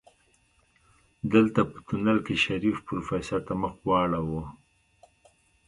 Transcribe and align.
دلته 1.33 1.61
په 1.71 1.77
تونل 1.87 2.17
کې 2.25 2.35
شريف 2.45 2.77
پروفيسر 2.87 3.39
ته 3.47 3.53
مخ 3.61 3.73
واړوه. 3.87 4.43